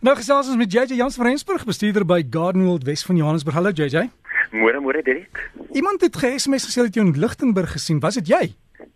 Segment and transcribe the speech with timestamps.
[0.00, 3.58] Nou gesels ons met JJ Jans van Rensburg, bestuurder by Gardenwold Wes van Johannesburg.
[3.58, 4.06] Hallo JJ.
[4.48, 5.42] Môre môre Dirk.
[5.76, 8.00] Iemand het ge-SMS gesê dat jy in Lichtenburg gesien.
[8.00, 8.40] Was dit jy?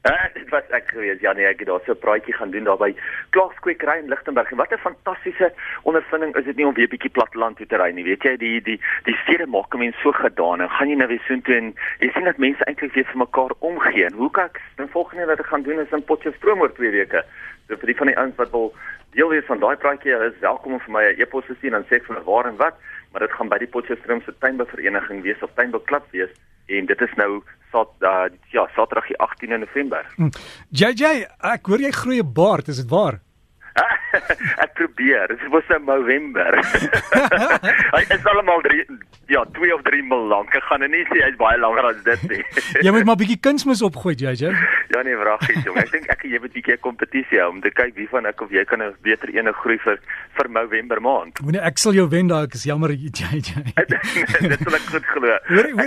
[0.05, 1.21] Uh, dit was ek gewees.
[1.25, 2.93] Ja nee, ek het daar so 'n praatjie gaan doen daar by
[3.31, 4.51] Klaagskwekery in Lichtenburg.
[4.51, 5.53] En wat 'n fantastiese
[5.83, 8.05] ondervinding is dit nie om weer bietjie platteland toe te ry nie.
[8.05, 10.61] Weet jy, die die die stede maak mense so gedaan.
[10.61, 13.19] En gaan jy nou weer so toe en jy sien dat mense eintlik weer vir
[13.19, 14.05] mekaar omgee.
[14.05, 16.91] En hoe kan ek dan volgende wat ek gaan doen is in Potchefstroom oor 2
[16.91, 17.25] weke.
[17.69, 18.75] So vir die van die ouens wat wil
[19.11, 21.85] deel wees van daai praatjie, is welkom om vir my 'n e-pos te stuur en
[21.85, 22.75] sê vir waar en wat,
[23.13, 26.31] maar dit gaan by die Potchefstroom se tuinbevereniging wees of tuinbeklub wees
[26.67, 27.43] en dit is nou
[27.75, 30.07] sat uh, ja, Saterdag die 18de November.
[30.17, 30.31] Hm.
[30.71, 33.21] JJ, ek hoor jy groei 'n baard, is dit waar?
[34.65, 35.35] ek probeer.
[35.35, 36.59] Dit was in November.
[37.97, 38.87] hy is almal 3
[39.27, 40.53] ja, 2 of 3 mil lank.
[40.55, 42.43] Ek gaan nou nie sê hy's baie langer as dit nie.
[42.87, 44.53] jy moet maar bietjie kunsmis opgooi, JJ.
[44.93, 45.79] ja nee, vragies jong.
[45.81, 48.43] Ek dink ek jy moet bietjie 'n kompetisie hou om te kyk wie van ek
[48.45, 49.99] of jy kan 'n beter ene groei vir
[50.37, 51.41] vir November maand.
[51.41, 53.41] Moenie ek sal jou wen daai, ek is jammer JJ.
[54.53, 55.39] dit sal ek goed glo.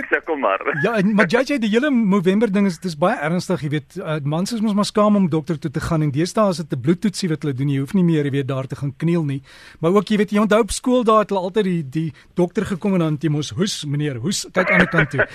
[0.08, 0.60] Ek kom maar.
[0.82, 3.96] ja, maar JJ, die hele November ding is dis baie ernstig, jy weet.
[3.98, 6.72] Uh, mans is mos maar skaam om dokter toe te gaan en deesdae is dit
[6.72, 9.42] 'n bloedtoetsie wat hulle doen jy hoef nie meer weet daar te gaan kniel nie.
[9.80, 12.66] Maar ook jy weet jy onthou op skool daar het hulle altyd die die dokter
[12.66, 15.26] gekom en dan jy mos hoes meneer, hoes kyk aan die kant toe.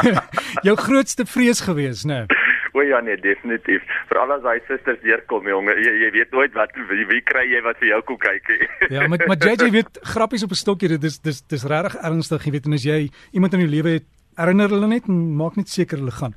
[0.68, 2.26] jou grootste vrees gewees, né?
[2.26, 2.44] Nee.
[2.76, 3.84] O ja nee, definitief.
[4.10, 7.62] Veral as hy susters deurkom, jonge, jy, jy weet nooit wat wie, wie kry jy
[7.64, 8.50] wat vir jou kom kyk.
[8.94, 12.44] ja, met maar JJ weet grappies op 'n stokkie, dit is dis dis regtig ernstig,
[12.44, 12.98] jy weet en as jy
[13.32, 16.36] iemand in jou lewe het, herinner hulle net en maak net seker hulle gaan.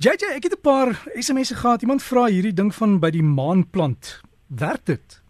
[0.00, 1.82] JJ, ek het 'n paar SMS'e gehad.
[1.82, 4.22] Iemand vra hierdie ding van by die maanplant.
[4.48, 5.23] Werk dit?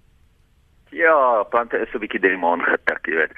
[0.95, 3.33] Ja, plante is so 'n bietjie deur die maan getik, jy weet.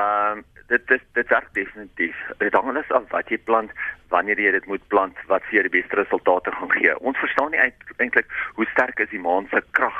[0.00, 2.16] Ehm um, dit dit dit werk definitief.
[2.38, 3.70] Dit hang alles af wat jy plant,
[4.08, 6.98] wanneer jy dit moet plant, wat vir jou die beste resultate gaan gee.
[6.98, 7.60] Ons verstaan nie
[7.98, 9.98] eintlik hoe sterk is die maan se krag.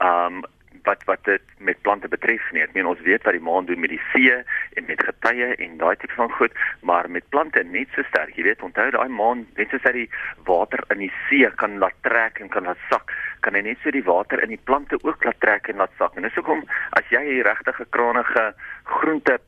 [0.00, 0.44] Ehm um,
[0.86, 2.62] wat wat dit met plante betref nie.
[2.62, 4.32] Ek meen ons weet wat die maan doen met die see
[4.78, 8.36] en met getye en daai tipe van goed, maar met plante net so sterk.
[8.38, 10.10] Jy weet, onthou daai maan, net soos hy die
[10.48, 13.90] water in die see kan laat trek en kan laat sak, kan hy net so
[13.90, 16.16] die water in die plante ook laat trek en laat sak.
[16.16, 16.64] En dis hoekom
[16.98, 18.54] as jy 'n regtige kranige
[18.84, 19.38] groente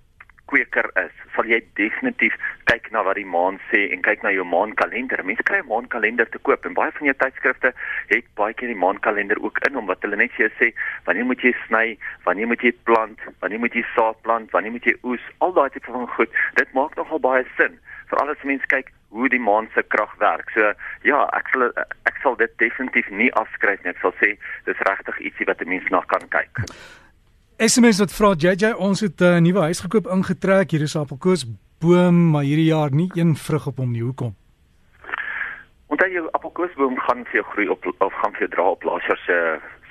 [0.49, 2.34] kweker is, sal jy definitief
[2.71, 5.22] kyk na wat die maan sê en kyk na jou maankalender.
[5.25, 7.72] Mense kry 'n maankalender te koop en baie van jou tydskrifte
[8.09, 10.72] het baie keer die maankalender ook in omdat hulle net vir jou sê
[11.05, 14.84] wanneer moet jy sny, wanneer moet jy plant, wanneer moet jy saad plant, wanneer moet
[14.84, 16.31] jy oes, al daai tipe van goed.
[16.55, 17.78] Dit maak nogal baie sin
[18.09, 20.50] vir al die mense kyk hoe die maan se krag werk.
[20.54, 21.69] So ja, ek sal
[22.08, 23.94] ek sal dit definitief nie afskryf nie.
[23.94, 24.34] Ek sal sê
[24.69, 26.64] dis regtig ietsie wat 'n mens na kan kyk.
[27.58, 30.70] SMS wat vra JJ, ons het 'n uh, nuwe huis gekoop ingetrek.
[30.70, 31.46] Hier is appelkoos
[31.80, 34.02] boom, maar hierdie jaar nie een vrug op hom nie.
[34.02, 34.34] Hoekom?
[35.86, 39.06] Onthou jou appelkoosboom gaan vir jou groei op of gaan vir jou dra op laas
[39.08, 39.36] jaar se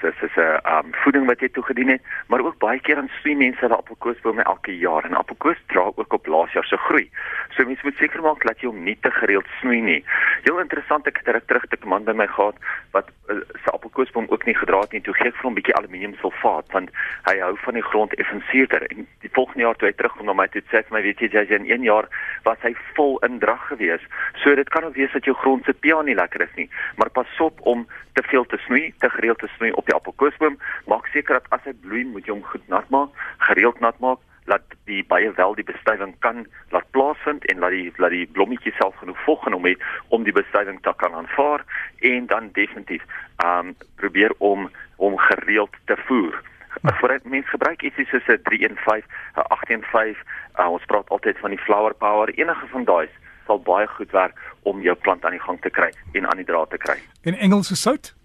[0.02, 3.38] se se se um voeding wat jy toegedien het, maar ook baie keer dan sien
[3.38, 7.10] mense hulle appelkoosbome elke jaar en appelkoos dra ook op laas jaar se groei.
[7.56, 10.00] So mense moet seker maak dat jy hom nie te gereeld snoei nie.
[10.44, 12.56] Heel interessant ek het terug te man by my gehad
[12.96, 15.02] wat uh, sy appelkoosboom ook nie gedra het nie.
[15.02, 16.92] Toe gee ek vir hom 'n bietjie aluminium sulfaat want
[17.30, 20.48] hy hou van die grond effenseerder en die volgende jaar toe hy terugkom na my
[20.48, 22.10] toe sê hy my weet jy jy in 1 jaar
[22.44, 24.04] was hy vol in drag gewees.
[24.44, 27.10] So dit kan ook wees dat jou grond se pH nie lekker is nie, maar
[27.10, 30.60] pas op om te veel te snoei, te gereeld te snoei op die appelkoosboom.
[30.92, 33.16] Maak seker dat as hy bloei, moet jy hom goed nat maak,
[33.50, 37.92] gereeld nat maak, laat die baie wel die bestuiving kan laat plaasvind en laat die
[38.00, 39.84] laat die blommetjie self genoeg vog en om het
[40.16, 41.66] om die bestuiving te kan aanvaar
[42.12, 43.04] en dan definitief
[43.44, 46.42] um probeer om om gereeld te voer.
[46.82, 49.04] Voordat mense gebruik ietsie soos 'n 315,
[49.36, 50.16] 'n 815,
[50.60, 53.10] uh, ons praat altyd van die flower power, enige van daai
[53.46, 56.46] sal baie goed werk om jou plant aan die gang te kry en aan die
[56.46, 56.98] draad te kry.
[57.22, 58.17] En Engelse sout?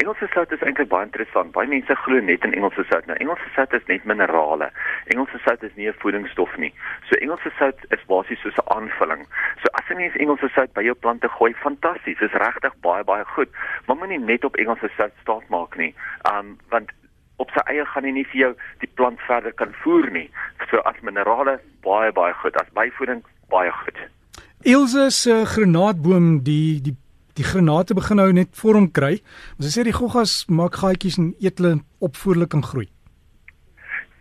[0.00, 1.52] Engelse sout is eintlik baie interessant.
[1.52, 3.06] Baie mense glo net in Engelse sout.
[3.08, 4.70] Nou Engelse sout is net minerale.
[5.12, 6.72] Engelse sout is nie 'n voedingsstof nie.
[7.08, 9.26] So Engelse sout is basies soos 'n aanvulling.
[9.62, 12.18] So as jy mens Engelse sout by jou plante gooi, fantasties.
[12.18, 13.50] Dis regtig baie baie goed.
[13.86, 15.94] Maar moenie net op Engelse sout staat maak nie.
[16.32, 16.90] Um want
[17.36, 20.30] op sy eie gaan hy nie vir jou die plant verder kan voer nie.
[20.70, 23.98] So as minerale baie baie goed, as byvoeding baie goed.
[24.62, 26.96] Ilse se granaatboom die die
[27.40, 29.18] die granate begin nou net vorm kry.
[29.56, 32.88] Ons sê die goggas maak gaatjies en eet hulle opvoerlik en groei.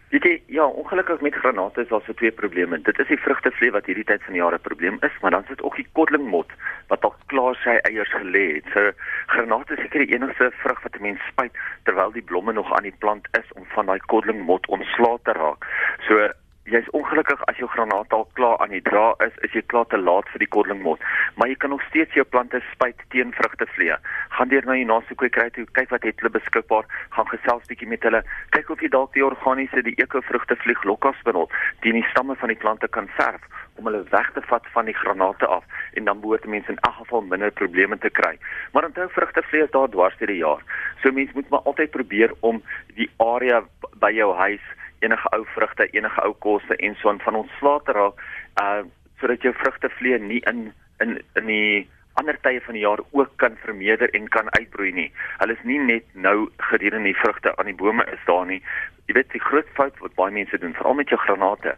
[0.10, 2.80] Weet jy, ja, ongelukkig met granate is daar so twee probleme.
[2.88, 5.44] Dit is die vrugtevlee wat hierdie tyd van die jaar 'n probleem is, maar dan
[5.44, 6.50] is dit ook die kodlingmot
[6.88, 8.66] wat al klaar sy eiers gelê het.
[8.74, 8.92] So
[9.28, 12.88] granate is seker die enigste vrug wat 'n mens spuit terwyl die blomme nog aan
[12.90, 15.66] die plant is om van daai kodlingmot ontslae te raak.
[16.08, 16.32] So
[16.72, 19.98] jy's ongelukkig as jou granaat al klaar aan die dra is, is jy klaar te
[19.98, 21.02] laat vir die koddelingmos.
[21.36, 23.98] Maar jy kan nog steeds jou plante spuit teen vrugtevliee.
[24.38, 27.90] Gaan deur na jou naaste kwekery toe, kyk wat het hulle beskikbaar, gaan gesels bietjie
[27.90, 28.22] met hulle,
[28.56, 32.88] kyk of jy dalk die organiese, die ekovrugtevlieg lokasbinot teen die stamme van die plante
[32.94, 33.46] kan verf
[33.80, 35.64] om hulle weg te vat van die granate af
[35.98, 38.36] en dan behoort mense in elk geval minder probleme te kry.
[38.74, 40.64] Maar onthou vrugtevlieg is daar dwars deur die jaar.
[41.02, 42.62] So mense moet maar altyd probeer om
[43.00, 43.64] die area
[44.04, 44.66] by jou huis
[45.00, 48.26] enige ou vrugte, enige ou kosse en so aan van ontslae te raak,
[48.62, 48.82] uh
[49.20, 50.70] sodat jou vrugtevlieg nie in
[51.04, 51.88] in in die
[52.20, 55.10] ander tye van die jaar ook kan vermeerder en kan uitbroei nie.
[55.42, 58.62] Hulle is nie net nou gedurende die vrugte aan die bome is daar nie.
[59.10, 61.72] Jy weet die groot fout wat baie mense doen, veral met jou granate,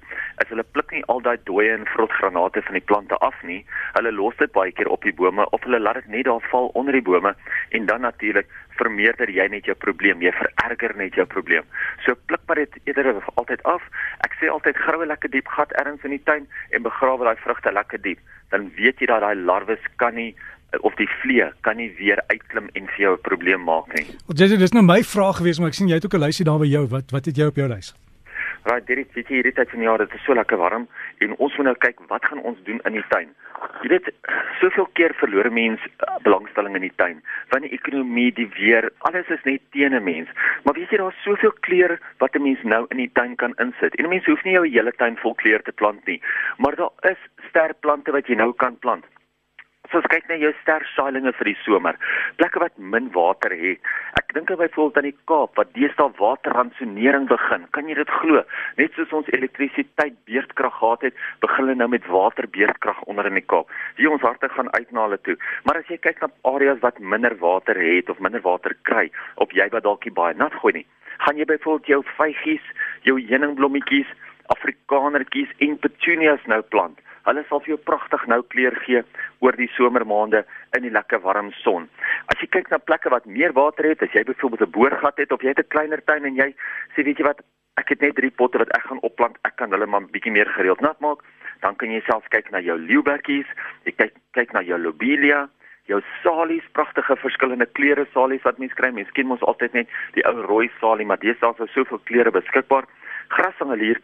[0.43, 3.61] is hulle pluk nie al daai dooie en vrot granate van die plante af nie.
[3.95, 6.67] Hulle los dit baie keer op die bome of hulle laat dit net daar val
[6.81, 7.31] onder die bome
[7.77, 8.51] en dan natuurlik
[8.81, 11.63] vermeerder jy net jou probleem, jy vererger net jou probleem.
[12.03, 13.87] So pluk maar dit eerder altyd af.
[14.27, 17.71] Ek sê altyd grawe lekker diep gat ergens in die tuin en begrawe daai vrugte
[17.71, 18.19] lekker diep.
[18.51, 20.33] Dan weet jy dat daai larwes kan nie
[20.79, 24.05] of die vlee kan nie weer uitklim en vir jou 'n probleem maak nie.
[24.27, 26.45] Wat jy dis nou my vraag gewees, maar ek sien jy het ook 'n lysie
[26.45, 26.87] daar by jou.
[26.87, 27.93] Wat wat het jy op jou lys?
[28.63, 30.87] Right, dit weet jy hierdie tyd van die jaar, dit is so lekker warm
[31.17, 33.31] en ons moet nou kyk wat gaan ons doen in die tuin.
[33.81, 34.11] Jy weet,
[34.59, 39.29] soveel keer verloor mense uh, belangstelling in die tuin, want die ekonomie, die weer, alles
[39.33, 40.29] is net teen 'n mens.
[40.63, 43.95] Maar weet jy daar's soveel kleure wat 'n mens nou in die tuin kan insit.
[43.95, 46.21] En 'n mens hoef nie jou hele tuin vol kleure te plant nie,
[46.57, 47.17] maar daar is
[47.49, 49.05] sterplante wat jy nou kan plant
[49.91, 51.97] as ons kyk na jou stersaailinge vir die somer,
[52.39, 53.89] plekke wat min water het.
[54.15, 57.65] Ek dink byvoorbeeld aan die Kaap wat deesdae waterransonering begin.
[57.75, 58.43] Kan jy dit glo?
[58.79, 63.43] Net soos ons elektrisiteit beurtkrag gehad het, begin hulle nou met waterbeurtkrag onder in die
[63.43, 63.67] Kaap.
[63.99, 65.35] Hier ons harte gaan uit na hulle toe.
[65.67, 69.09] Maar as jy kyk na areas wat minder water het of minder water kry,
[69.43, 70.87] op jy wat dalk baie nat gooi nie,
[71.27, 72.73] gaan jy byvoorbeeld jou vygies,
[73.03, 74.07] jou heuningblommetjies,
[74.55, 76.95] afrikanertjies en petunias nou plant.
[77.27, 79.03] Hulle sal vir jou pragtig nou kleur gee
[79.45, 80.43] oor die somermaande
[80.77, 81.87] in die lekker warm son.
[82.33, 85.31] As jy kyk na plekke wat meer water het, as jy byvoorbeeld 'n boorgat het
[85.31, 86.53] of jy het 'n kleiner tuin en jy
[86.95, 87.41] sê weet jy wat,
[87.77, 90.49] ek het net drie potte wat ek gaan opplant, ek kan hulle maar bietjie meer
[90.57, 91.23] gereeld nat maak,
[91.61, 93.47] dan kan jy self kyk na jou leeubertjies,
[93.85, 95.49] jy kyk kyk na jou lobelia,
[95.85, 98.91] jou salies, pragtige verskillende kleure salies wat mense kry.
[98.91, 102.85] Mense ken mos altyd net die ou rooi salie, maar daar is soveel kleure beskikbaar
[103.35, 103.99] grasangelier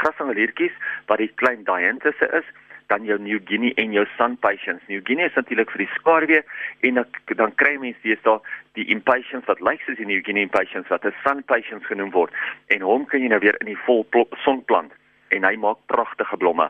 [0.00, 0.74] grasangeliertjies
[1.10, 2.48] wat die klein dianthus is
[2.88, 4.84] dan jou New Guinea en jou Sun Patience.
[4.88, 6.42] New Guinea is natuurlik vir die skaduwee
[6.88, 8.40] en dan dan kry mense dis daar
[8.80, 12.32] die impatience wat lyk soos die New Guinea impatience wat 'n Sun Patience genoem word
[12.74, 14.06] en hom kan jy nou weer in die vol
[14.44, 14.92] son plant
[15.28, 16.68] en hy maak pragtige blomme.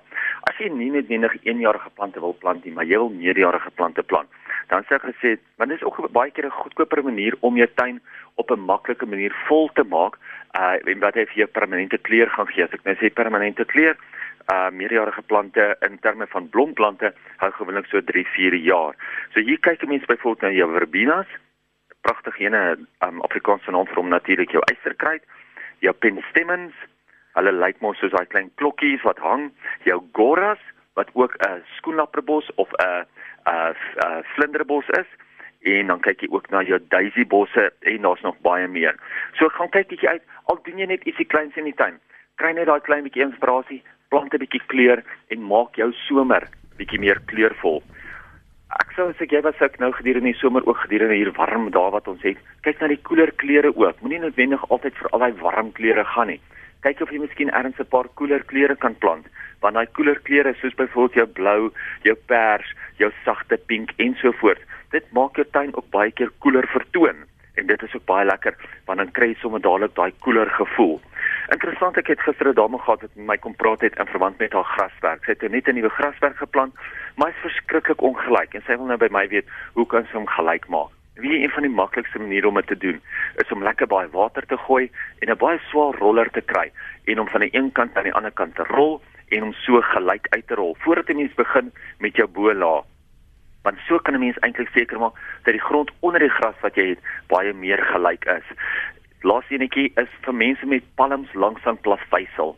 [0.50, 4.02] As jy nie net enige eenjarige plante wil plant nie, maar jy wil meerjarige plante
[4.02, 4.30] plant,
[4.72, 7.68] dan sê ek gesê, want dit is ook baie keer 'n goedkoper manier om jou
[7.74, 8.00] tuin
[8.36, 10.18] op 'n maklike manier vol te maak,
[10.56, 12.64] uh en wat hy vir jou permanente kleur gaan gee.
[12.64, 13.96] As ek nou sê permanente kleur,
[14.52, 17.12] uh meerjarige plante in terme van blomplante
[17.42, 18.96] hou gewoonlik so 3, 4 jaar.
[19.34, 21.26] So hier kyk mense byvoorbeeld na jou verbenas,
[22.02, 25.22] pragtige ene um Afrikaanse naam vir hom natuurlik jou eysterkruid,
[25.80, 26.74] jou penstemons
[27.38, 29.50] Hulle lyk mos soos daai klein klokkies wat hang.
[29.86, 30.62] Jou goras
[30.98, 33.06] wat ook 'n skoenlapperbos of 'n
[33.46, 33.74] 'n
[34.06, 35.06] 'n vlinderbos is.
[35.66, 38.96] En dan kyk jy ook na jou daisy bosse en daar's nog baie meer.
[39.38, 40.22] So gaan kyk bietjie uit.
[40.44, 41.98] Al doen jy net ietsie kleins in die tuin.
[42.38, 47.00] Kry net daai klein bietjie inspirasie, plant 'n bietjie kleur en maak jou somer bietjie
[47.00, 47.82] meer kleurvol.
[48.78, 51.90] Ek sou sê jy was ek nou gedurende die somer ook gedurende hier warm dae
[51.90, 52.36] wat ons het.
[52.62, 54.00] Kyk na die koeler kleure ook.
[54.00, 56.40] Moenie noodwendig altyd vir al daai warm kleure gaan nie
[56.86, 59.26] kyk of jy miskien ergens 'n paar koeler kleure kan plant
[59.60, 61.72] want daai koeler kleure soos byvoorbeeld jou blou,
[62.06, 62.68] jou pers,
[62.98, 64.62] jou sagte pink en so voort.
[64.90, 67.24] Dit maak jou tuin ook baie keer koeler vertoon
[67.60, 68.54] en dit is ook baie lekker
[68.86, 70.96] want dan kry jy sommer dadelik daai koeler gevoel.
[71.52, 74.38] Interessant ek het gister 'n dame gehad wat met my kom praat het in verband
[74.38, 75.24] met haar graswerk.
[75.24, 76.74] Sy het net 'n nuwe graswerk geplant,
[77.16, 80.26] maar is verskriklik ongelyk en sy wil nou by my weet hoe kan sy hom
[80.26, 80.92] gelyk maak?
[81.14, 83.00] Wie een van die maklikste maniere om dit te doen
[83.36, 84.90] is om lekker baie water te gooi
[85.20, 86.72] en 'n baie swaar roller te kry
[87.04, 89.80] en om van die een kant aan die ander kant te rol en om so
[89.80, 92.84] gelyk uit te rol voordat jy mens begin met jou bo-laag.
[93.68, 96.74] Want so kan 'n mens eintlik seker maak dat die grond onder die gras wat
[96.74, 98.46] jy het baie meer gelyk is.
[99.26, 102.52] Laaste enetjie is vir mense met palms langs aan plasveisel.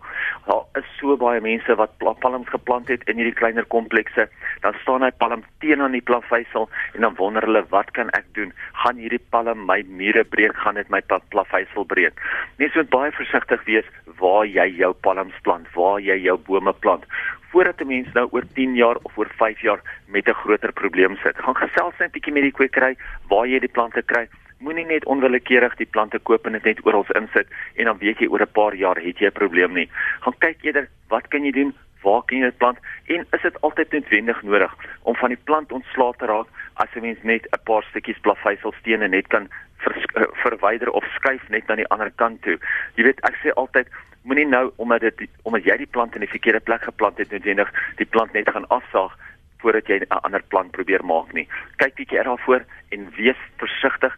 [0.44, 4.26] Daar is so baie mense wat palms geplant het in hierdie kleiner komplekse.
[4.60, 8.28] Dan staan hy palm teen aan die plasveisel en dan wonder hulle wat kan ek
[8.36, 8.52] doen?
[8.82, 10.52] Gaan hierdie palm my mure breek?
[10.60, 11.00] Gaan dit my
[11.32, 12.20] plasveisel breek?
[12.60, 13.88] Mense moet baie versigtig wees
[14.20, 17.08] waar jy jou palms plant, waar jy jou bome plant
[17.50, 21.16] voordat 'n mens nou oor 10 jaar of oor 5 jaar met 'n groter probleem
[21.16, 21.36] sit.
[21.36, 22.94] Gaan gesels net 'n bietjie met die kwekery
[23.28, 24.28] waar jy die plante kry
[24.60, 28.28] moenie net onwillekeurig die plante koop en dit net oral insit en dan weet jy
[28.28, 29.88] oor 'n paar jaar het jy 'n probleem nie.
[30.20, 31.74] Gaan kyk eerder wat kan jy doen?
[32.02, 32.78] Waar kan jy dit plant?
[33.06, 37.00] En is dit altyd noodwendig nodig om van die plant ontslae te raak as 'n
[37.00, 41.88] mens net 'n paar stukkies plaveisselstene net kan ver, verwyder of skuif net na die
[41.88, 42.58] ander kant toe?
[42.96, 43.86] Jy weet, ek sê altyd
[44.22, 47.72] moenie nou omdat dit omdat jy die plant in die verkeerde plek geplant het noodwendig
[47.96, 49.16] die plant net gaan afsaag
[49.60, 51.48] voordat jy 'n ander plant probeer maak nie.
[51.76, 54.16] Kyk bietjie daarvoor en wees versigtig.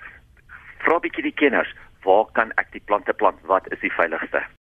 [0.82, 1.70] Vra bietjie die kenners,
[2.06, 3.38] waar kan ek die plante plant?
[3.46, 4.42] Wat is die veiligste?